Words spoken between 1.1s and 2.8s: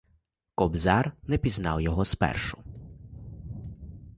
не пізнав його спершу.